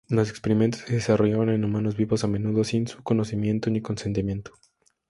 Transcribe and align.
Los 0.09 0.31
experimentos 0.31 0.81
se 0.87 0.95
desarrollaban 0.95 1.49
en 1.49 1.63
humanos 1.63 1.95
vivos, 1.95 2.23
a 2.23 2.27
menudo 2.27 2.63
sin 2.63 2.87
su 2.87 3.03
conocimiento 3.03 3.69
ni 3.69 3.81
consentimiento. 3.83 4.51